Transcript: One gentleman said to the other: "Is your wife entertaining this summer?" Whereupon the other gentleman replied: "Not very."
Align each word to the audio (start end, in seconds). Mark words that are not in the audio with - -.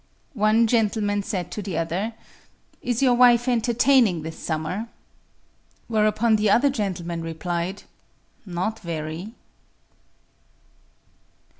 One 0.33 0.65
gentleman 0.65 1.21
said 1.21 1.51
to 1.51 1.61
the 1.61 1.77
other: 1.77 2.15
"Is 2.81 3.03
your 3.03 3.13
wife 3.13 3.47
entertaining 3.47 4.23
this 4.23 4.39
summer?" 4.39 4.87
Whereupon 5.87 6.37
the 6.37 6.49
other 6.49 6.71
gentleman 6.71 7.21
replied: 7.21 7.83
"Not 8.43 8.79
very." 8.79 9.33